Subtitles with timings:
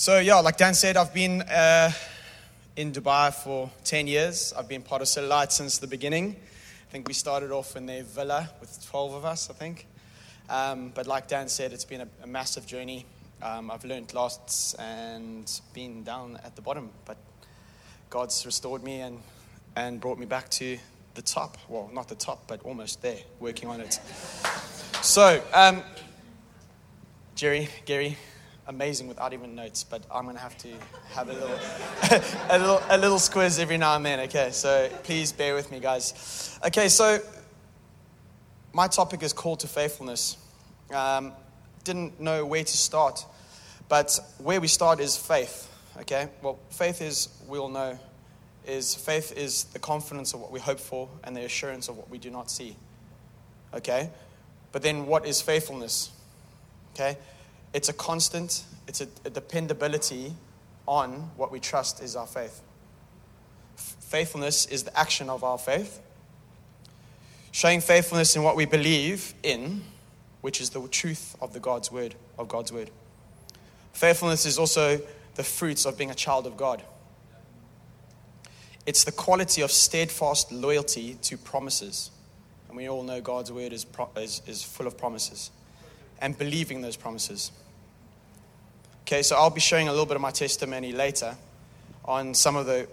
[0.00, 1.92] So, yeah, like Dan said, I've been uh,
[2.74, 4.54] in Dubai for 10 years.
[4.56, 6.36] I've been part of Cellulite since the beginning.
[6.88, 9.86] I think we started off in their villa with 12 of us, I think.
[10.48, 13.04] Um, but like Dan said, it's been a, a massive journey.
[13.42, 17.18] Um, I've learned lots and been down at the bottom, but
[18.08, 19.18] God's restored me and,
[19.76, 20.78] and brought me back to
[21.12, 21.58] the top.
[21.68, 24.00] Well, not the top, but almost there, working on it.
[25.02, 25.82] So, um,
[27.34, 28.16] Jerry, Gary,
[28.66, 30.68] amazing without even notes, but I'm going to have to
[31.12, 31.58] have a little,
[32.50, 34.20] a little, a little squiz every now and then.
[34.20, 36.58] Okay, so please bear with me, guys.
[36.64, 37.20] Okay, so
[38.72, 40.36] my topic is call to faithfulness.
[40.94, 41.32] Um,
[41.84, 43.24] didn't know where to start,
[43.88, 45.68] but where we start is faith.
[46.00, 47.98] Okay, well, faith is we all know
[48.66, 52.08] is faith is the confidence of what we hope for and the assurance of what
[52.10, 52.76] we do not see.
[53.74, 54.10] Okay,
[54.72, 56.10] but then what is faithfulness?
[56.94, 57.16] Okay,
[57.72, 60.34] it's a constant, it's a, a dependability
[60.86, 62.60] on what we trust is our faith.
[63.76, 66.00] F- faithfulness is the action of our faith.
[67.52, 69.82] Showing faithfulness in what we believe in,
[70.40, 72.90] which is the truth of the God's word, of God's word.
[73.92, 75.00] Faithfulness is also
[75.34, 76.82] the fruits of being a child of God.
[78.86, 82.10] It's the quality of steadfast loyalty to promises.
[82.68, 85.50] And we all know God's word is, is, is full of promises.
[86.20, 87.50] And believing those promises.
[89.06, 91.36] Okay, so I'll be showing a little bit of my testimony later
[92.04, 92.86] on some of the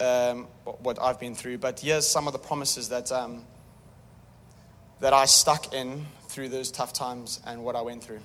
[0.00, 0.46] um,
[0.82, 1.58] what I've been through.
[1.58, 3.44] But here's some of the promises that um,
[5.00, 8.20] that I stuck in through those tough times and what I went through.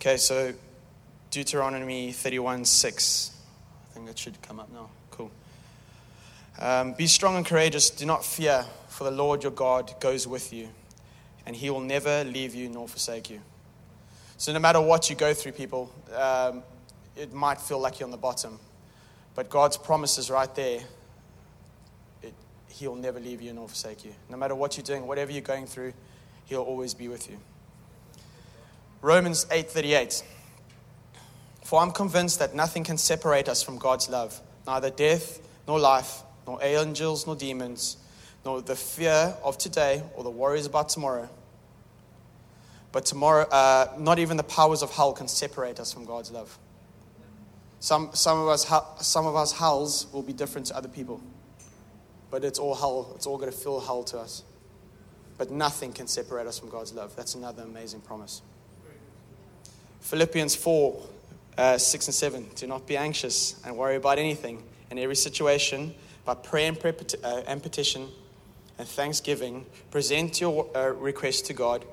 [0.00, 0.52] Okay, so
[1.30, 3.30] Deuteronomy 31 6.
[3.90, 4.90] I think that should come up now.
[5.10, 5.30] Cool.
[6.58, 7.90] Um, Be strong and courageous.
[7.90, 10.68] Do not fear, for the Lord your God goes with you,
[11.46, 13.40] and he will never leave you nor forsake you.
[14.36, 16.62] So, no matter what you go through, people, um,
[17.16, 18.58] it might feel like you're on the bottom.
[19.34, 20.80] But God's promise is right there.
[22.22, 22.34] It,
[22.68, 24.12] he'll never leave you nor forsake you.
[24.28, 25.92] No matter what you're doing, whatever you're going through,
[26.46, 27.38] He'll always be with you.
[29.00, 30.22] Romans 8:38.
[31.62, 36.22] For I'm convinced that nothing can separate us from God's love, neither death nor life,
[36.46, 37.96] nor angels nor demons,
[38.44, 41.28] nor the fear of today or the worries about tomorrow.
[42.92, 46.58] But tomorrow, uh, not even the powers of hell can separate us from God's love.
[47.80, 48.70] Some, some, of us,
[49.06, 51.20] some of us hells will be different to other people.
[52.30, 53.12] But it's all hell.
[53.14, 54.44] It's all going to feel hell to us.
[55.36, 57.16] But nothing can separate us from God's love.
[57.16, 58.42] That's another amazing promise.
[60.00, 61.02] Philippians 4
[61.56, 62.48] uh, 6 and 7.
[62.54, 64.62] Do not be anxious and worry about anything.
[64.90, 65.94] In every situation,
[66.24, 68.08] by prayer and, uh, and petition
[68.78, 71.84] and thanksgiving, present your uh, request to God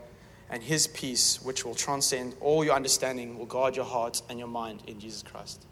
[0.49, 4.49] and his peace, which will transcend all your understanding, will guard your heart and your
[4.49, 5.65] mind in Jesus Christ.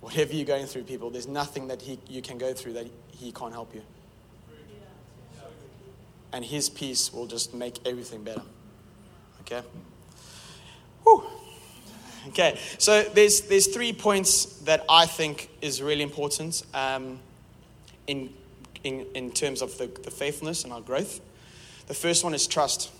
[0.00, 3.30] Whatever you're going through, people, there's nothing that he, you can go through that he
[3.30, 3.82] can't help you.
[6.32, 8.42] And his peace will just make everything better.
[9.42, 9.62] Okay?
[11.04, 11.24] Whew.
[12.28, 17.18] Okay, so there's, there's three points that I think is really important um,
[18.06, 18.32] in,
[18.84, 21.20] in, in terms of the, the faithfulness and our growth.
[21.86, 22.90] The first one is trust.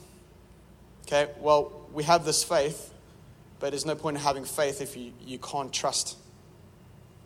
[1.06, 2.92] Okay, well, we have this faith,
[3.58, 6.16] but there's no point in having faith if you, you can't trust.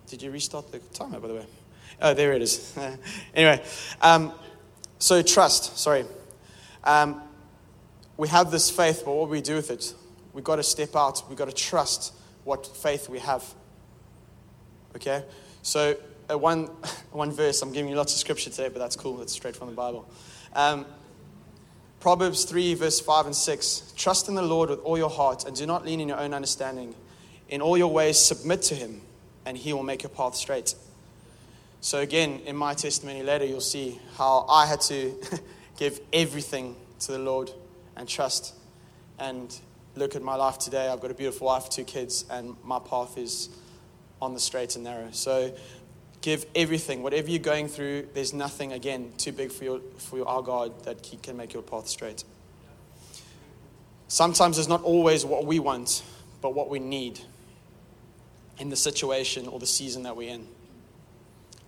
[0.07, 1.47] Did you restart the timer, by the way?
[2.01, 2.77] Oh, there it is.
[3.35, 3.63] anyway,
[4.01, 4.33] um,
[4.99, 6.05] so trust, sorry.
[6.83, 7.23] Um,
[8.17, 9.95] we have this faith, but what we do with it?
[10.33, 11.23] We've got to step out.
[11.29, 12.13] We've got to trust
[12.45, 13.45] what faith we have.
[14.97, 15.25] Okay?
[15.65, 15.97] So,
[16.29, 16.65] one,
[17.13, 19.17] one verse, I'm giving you lots of scripture today, but that's cool.
[19.17, 20.07] That's straight from the Bible.
[20.55, 20.85] Um,
[22.01, 23.95] Proverbs 3, verse 5 and 6.
[23.97, 26.35] Trust in the Lord with all your heart and do not lean in your own
[26.35, 26.95] understanding.
[27.49, 29.01] In all your ways, submit to him,
[29.47, 30.75] and he will make your path straight.
[31.81, 35.19] So, again, in my testimony later, you'll see how I had to
[35.79, 37.51] give everything to the Lord
[37.97, 38.55] and trust.
[39.19, 39.59] And
[39.97, 40.89] look at my life today.
[40.89, 43.49] I've got a beautiful wife, two kids, and my path is
[44.21, 45.09] on the straight and narrow.
[45.13, 45.55] So,
[46.21, 47.03] give everything.
[47.03, 50.85] Whatever you're going through, there's nothing, again, too big for, your, for your, our God
[50.85, 52.25] that He can make your path straight.
[54.09, 56.03] Sometimes it's not always what we want,
[56.41, 57.21] but what we need
[58.59, 60.47] in the situation or the season that we're in.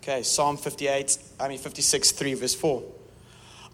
[0.03, 2.83] Okay, Psalm 58, I mean 56, 3, verse 4.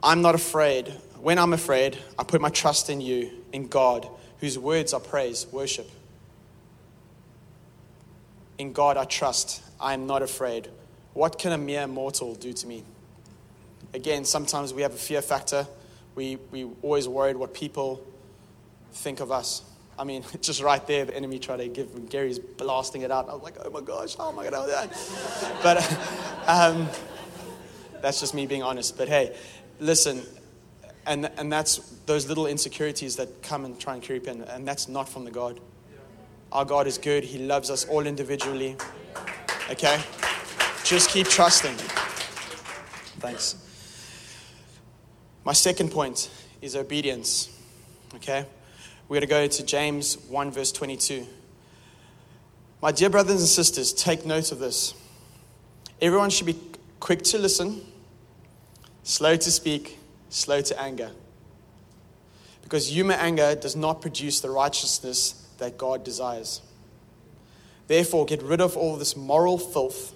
[0.02, 0.88] I'm not afraid.
[1.20, 4.08] When I'm afraid, I put my trust in you, in God,
[4.40, 5.88] whose words are praise, worship.
[8.58, 9.62] In God I trust.
[9.80, 10.68] I am not afraid.
[11.14, 12.84] What can a mere mortal do to me?
[13.94, 15.66] Again, sometimes we have a fear factor.
[16.14, 18.06] We, we always worried what people
[18.92, 19.62] think of us.
[19.98, 23.28] I mean, just right there, the enemy tried to give Gary's blasting it out.
[23.28, 25.58] I was like, oh my gosh, how am I going to do that?
[25.62, 25.98] But
[26.46, 26.88] um,
[28.00, 28.96] that's just me being honest.
[28.96, 29.36] But hey,
[29.80, 30.22] listen,
[31.06, 34.88] and, and that's those little insecurities that come and try and creep in, and that's
[34.88, 35.60] not from the God.
[36.52, 38.76] Our God is good, He loves us all individually.
[39.70, 39.98] Okay?
[40.84, 41.74] Just keep trusting.
[43.20, 43.56] Thanks.
[45.46, 46.28] My second point
[46.60, 47.48] is obedience.
[48.16, 48.44] Okay?
[49.08, 51.26] We're going to go to James 1, verse 22.
[52.82, 54.92] My dear brothers and sisters, take note of this.
[56.02, 56.58] Everyone should be
[57.00, 57.80] quick to listen,
[59.04, 61.12] slow to speak, slow to anger.
[62.62, 66.60] Because human anger does not produce the righteousness that God desires.
[67.86, 70.12] Therefore, get rid of all this moral filth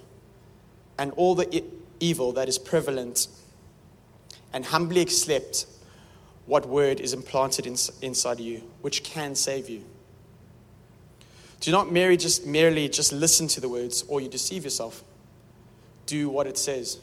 [0.98, 1.64] and all the
[2.00, 3.28] evil that is prevalent,
[4.52, 5.66] and humbly accept
[6.46, 9.84] what word is implanted in, inside you, which can save you.
[11.60, 15.02] Do not merely just, merely just listen to the words or you deceive yourself.
[16.06, 16.98] Do what it says.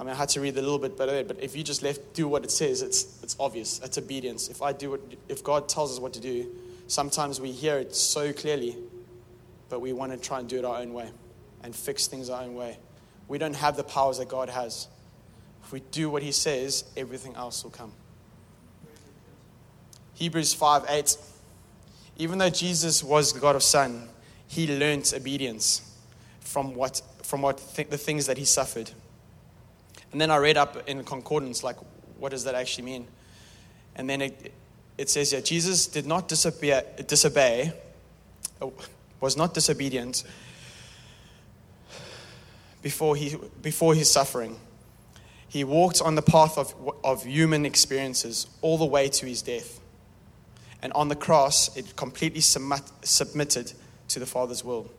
[0.00, 2.14] I mean, I had to read a little bit better, but if you just left
[2.14, 3.80] do what it says, it's, it's obvious.
[3.82, 4.48] It's obedience.
[4.48, 6.48] If I do what, if God tells us what to do,
[6.88, 8.76] sometimes we hear it so clearly,
[9.68, 11.10] but we want to try and do it our own way
[11.62, 12.78] and fix things our own way.
[13.28, 14.88] We don't have the powers that God has.
[15.62, 17.92] If we do what He says, everything else will come.
[20.14, 21.16] Hebrews 5 8.
[22.16, 24.08] Even though Jesus was the God of Son,
[24.48, 25.82] He learnt obedience
[26.40, 28.90] from what, from what th- the things that He suffered.
[30.10, 31.76] And then I read up in concordance, like,
[32.18, 33.06] what does that actually mean?
[33.94, 34.52] And then it,
[34.98, 37.72] it says here Jesus did not disobey, disobey,
[39.20, 40.24] was not disobedient
[42.82, 44.58] before, he, before his suffering.
[45.48, 49.80] He walked on the path of, of human experiences all the way to his death.
[50.82, 53.72] And on the cross, it completely submit, submitted
[54.08, 54.90] to the Father's will.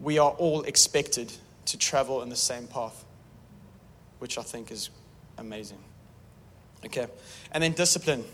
[0.00, 1.32] We are all expected
[1.66, 3.04] to travel in the same path
[4.18, 4.90] which I think is
[5.38, 5.78] amazing.
[6.84, 7.06] Okay.
[7.52, 8.24] And then discipline.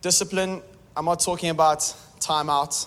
[0.00, 0.62] Discipline,
[0.96, 2.86] I'm not talking about time out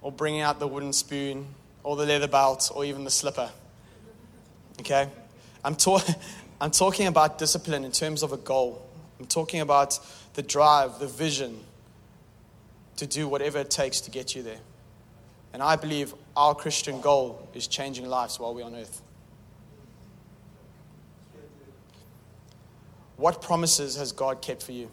[0.00, 1.46] or bringing out the wooden spoon
[1.84, 3.50] or the leather belt or even the slipper.
[4.80, 5.08] Okay?
[5.64, 6.04] I'm, ta-
[6.60, 8.84] I'm talking about discipline in terms of a goal.
[9.18, 9.98] I'm talking about
[10.34, 11.60] the drive, the vision
[12.96, 14.58] to do whatever it takes to get you there.
[15.52, 19.02] And I believe our Christian goal is changing lives while we're on earth.
[23.18, 24.88] What promises has God kept for you?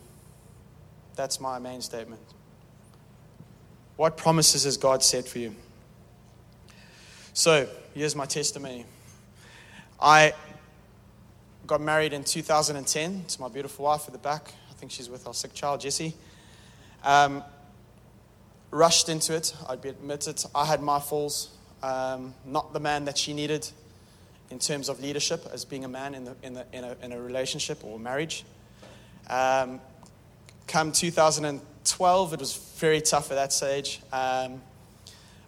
[1.15, 2.21] That's my main statement.
[3.97, 5.55] What promises has God set for you?
[7.33, 8.85] So, here's my testimony.
[10.01, 10.33] I
[11.67, 14.51] got married in 2010 to my beautiful wife at the back.
[14.71, 16.15] I think she's with our sick child, Jesse.
[17.03, 17.43] Um,
[18.71, 20.43] rushed into it, I'd be admitted.
[20.55, 23.69] I had my falls, um, not the man that she needed
[24.49, 27.11] in terms of leadership as being a man in, the, in, the, in, a, in
[27.11, 28.45] a relationship or marriage.
[29.29, 29.81] Um,
[30.67, 34.01] come 2012, it was very tough at that stage.
[34.11, 34.61] Um,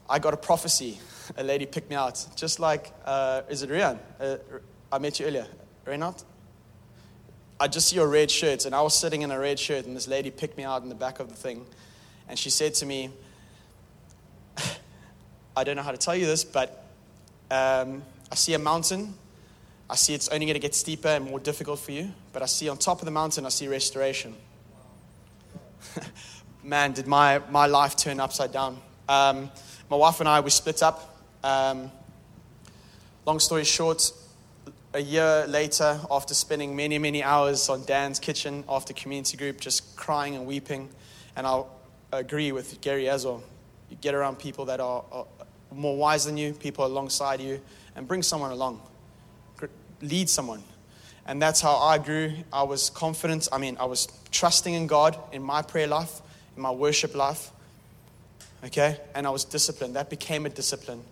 [0.10, 1.00] I got a prophecy.
[1.38, 4.00] A lady picked me out, just like, uh, is it Rian?
[4.20, 4.38] Uh,
[4.92, 5.48] I met you earlier.
[5.86, 6.24] Renat?
[7.60, 9.96] I just see your red shirt, and I was sitting in a red shirt, and
[9.96, 11.66] this lady picked me out in the back of the thing.
[12.30, 13.10] And she said to me,
[15.58, 16.86] I don't know how to tell you this, but
[17.50, 19.14] um, I see a mountain.
[19.90, 22.12] I see it's only going to get steeper and more difficult for you.
[22.34, 24.36] But I see on top of the mountain, I see restoration.
[26.64, 28.80] Man, did my, my life turn upside down.
[29.08, 29.50] Um,
[29.90, 31.24] my wife and I, we split up.
[31.44, 31.92] Um,
[33.26, 34.12] long story short,
[34.94, 39.96] a year later, after spending many, many hours on Dan's kitchen after community group, just
[39.96, 40.90] crying and weeping,
[41.36, 41.70] and I'll
[42.12, 43.44] agree with Gary well.
[43.90, 45.26] You get around people that are, are
[45.72, 47.62] more wise than you, people alongside you,
[47.98, 48.80] and bring someone along.
[50.02, 50.64] Lead someone.
[51.26, 52.32] And that's how I grew.
[52.54, 53.50] I was confident.
[53.52, 56.22] I mean, I was trusting in God in my prayer life,
[56.56, 57.52] in my worship life.
[58.64, 58.98] Okay?
[59.16, 59.96] And I was disciplined.
[59.96, 61.04] That became a discipline.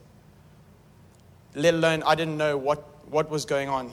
[1.56, 3.92] Let alone, I didn't know what, what was going on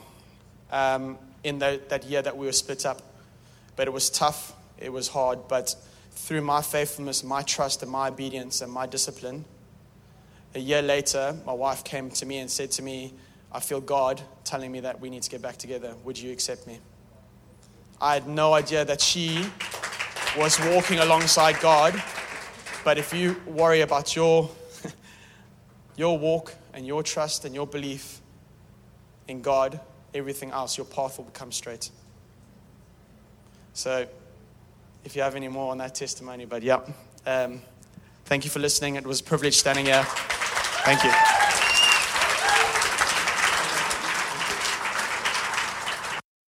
[0.71, 3.01] um, in the, that year that we were split up.
[3.75, 4.53] But it was tough.
[4.79, 5.49] It was hard.
[5.49, 5.75] But
[6.11, 9.47] through my faithfulness, my trust, and my obedience, and my discipline,
[10.55, 13.15] a year later, my wife came to me and said to me,
[13.51, 15.95] I feel God telling me that we need to get back together.
[16.05, 16.81] Would you accept me?
[18.01, 19.47] I had no idea that she
[20.37, 22.03] was walking alongside God.
[22.85, 24.51] But if you worry about your,
[25.97, 28.21] your walk and your trust and your belief
[29.29, 29.81] in God,
[30.15, 31.91] everything else, your path will become straight.
[33.73, 34.07] So
[35.05, 36.45] if you have any more on that testimony.
[36.45, 36.81] But yeah,
[37.27, 37.63] um,
[38.25, 38.97] thank you for listening.
[38.97, 40.07] It was a privilege standing here.
[40.85, 41.42] Thank you.